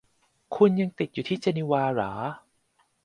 [0.55, 2.11] คุณยังติดอยู่ที่เจนีวาหรา